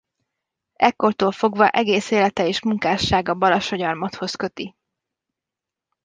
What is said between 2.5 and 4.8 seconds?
munkássága Balassagyarmathoz köti.